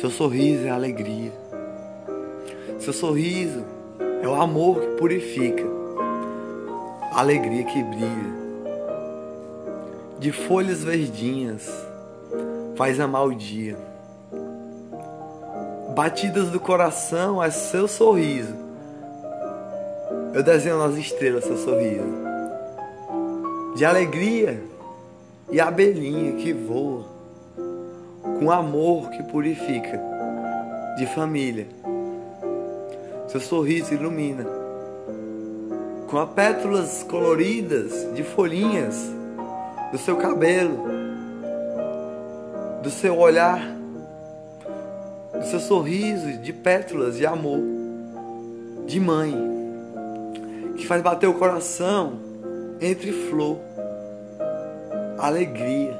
[0.00, 1.30] Seu sorriso é alegria.
[2.78, 3.62] Seu sorriso
[4.22, 5.62] é o amor que purifica,
[7.12, 8.40] a alegria que brilha.
[10.18, 11.70] De folhas verdinhas,
[12.76, 13.76] faz amar o dia.
[15.94, 18.54] Batidas do coração é seu sorriso.
[20.32, 22.08] Eu desenho nas estrelas seu sorriso.
[23.76, 24.62] De alegria
[25.50, 27.04] e abelhinha que voa,
[28.40, 30.00] com amor que purifica,
[30.96, 31.66] de família.
[33.28, 34.46] Seu sorriso ilumina,
[36.08, 38.96] com as pétalas coloridas de folhinhas
[39.92, 40.78] do seu cabelo,
[42.82, 43.60] do seu olhar,
[45.38, 47.60] do seu sorriso de pétalas de amor,
[48.86, 49.34] de mãe,
[50.78, 52.18] que faz bater o coração
[52.80, 53.58] entre flor
[55.18, 55.99] alegria,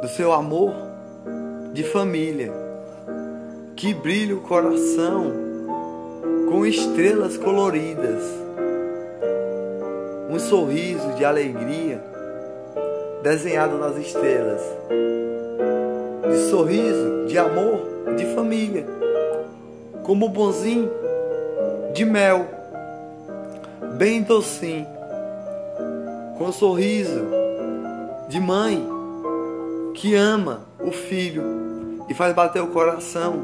[0.00, 0.72] do seu amor
[1.72, 2.52] de família,
[3.74, 5.32] que brilha o coração
[6.48, 8.22] com estrelas coloridas,
[10.30, 12.00] um sorriso de alegria
[13.22, 14.62] desenhado nas estrelas,
[16.30, 18.86] de sorriso de amor de família,
[20.04, 20.90] como bonzinho
[21.92, 22.46] de mel,
[23.96, 24.86] bem docinho
[26.38, 27.26] com um sorriso
[28.28, 28.97] de mãe
[29.98, 33.42] que ama o filho e faz bater o coração,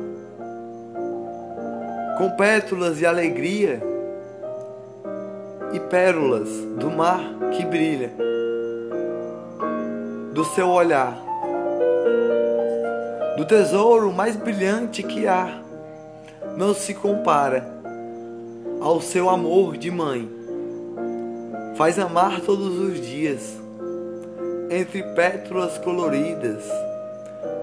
[2.16, 3.82] com pétalas de alegria
[5.72, 7.20] e pérolas do mar
[7.56, 8.12] que brilha,
[10.32, 11.18] do seu olhar,
[13.36, 15.60] do tesouro mais brilhante que há,
[16.56, 17.68] não se compara
[18.80, 20.30] ao seu amor de mãe.
[21.76, 23.63] Faz amar todos os dias,
[24.74, 26.64] entre pétalas coloridas,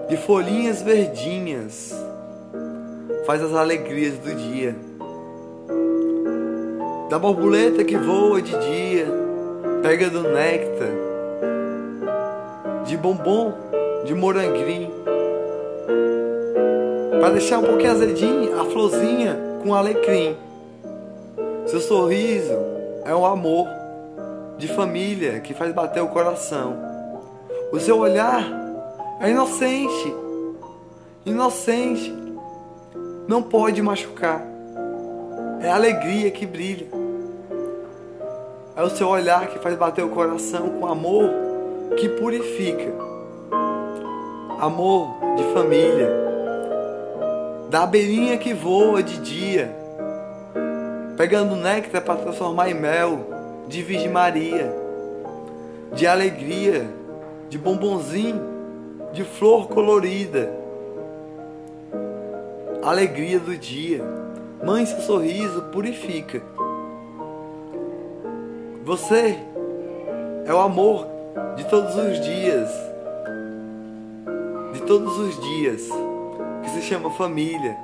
[0.08, 1.94] de folhinhas verdinhas,
[3.26, 4.74] faz as alegrias do dia.
[7.10, 9.08] Da borboleta que voa de dia,
[9.84, 10.88] pega do néctar,
[12.86, 13.56] de bombom,
[14.06, 14.92] de moranguinho,
[17.20, 20.38] para deixar um pouquinho azedinho a florzinha com alecrim.
[21.66, 22.54] Seu sorriso
[23.04, 23.68] é um amor
[24.58, 26.91] de família que faz bater o coração.
[27.72, 28.44] O seu olhar
[29.22, 30.14] é inocente.
[31.26, 32.14] Inocente.
[33.30, 34.46] Não pode machucar.
[35.62, 36.88] É a alegria que brilha.
[38.76, 41.30] É o seu olhar que faz bater o coração com amor
[41.96, 42.92] que purifica.
[44.60, 46.10] Amor de família.
[47.70, 49.74] Da abelhinha que voa de dia,
[51.16, 53.20] pegando néctar para transformar em mel
[53.70, 54.76] de Virgem Maria,
[55.94, 56.86] de alegria,
[57.52, 58.42] de bombonzinho,
[59.12, 60.50] de flor colorida.
[62.82, 64.02] Alegria do dia.
[64.66, 66.42] Mãe, seu sorriso purifica.
[68.86, 69.38] Você
[70.46, 71.06] é o amor
[71.58, 72.70] de todos os dias.
[74.72, 75.90] De todos os dias.
[76.64, 77.76] Que se chama família.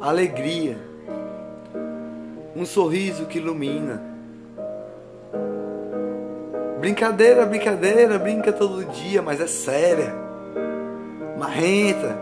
[0.00, 0.78] Alegria.
[2.56, 4.09] Um sorriso que ilumina
[6.80, 10.14] Brincadeira, brincadeira, brinca todo dia, mas é séria.
[11.38, 12.16] Marrenta.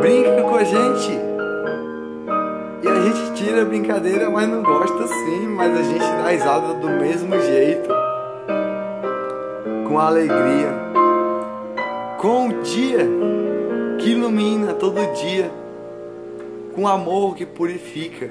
[0.00, 1.12] Brinca com a gente.
[2.82, 6.72] E a gente tira a brincadeira, mas não gosta sim, mas a gente dá risada
[6.74, 7.90] do mesmo jeito.
[9.86, 10.72] Com alegria.
[12.16, 13.06] Com o dia
[13.98, 15.50] que ilumina todo dia.
[16.74, 18.30] Com amor que purifica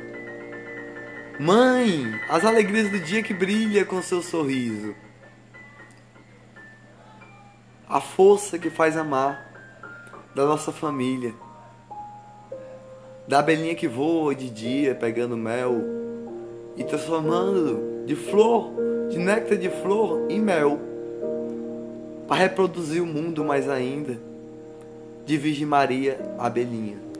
[1.39, 4.93] Mãe, as alegrias do dia que brilha com seu sorriso.
[7.87, 9.51] A força que faz amar
[10.35, 11.33] da nossa família.
[13.27, 15.81] Da abelhinha que voa de dia pegando mel
[16.75, 18.71] e transformando de flor,
[19.09, 20.79] de néctar de flor em mel.
[22.27, 24.17] Para reproduzir o mundo mais ainda.
[25.25, 27.10] De Virgem Maria, abelhinha.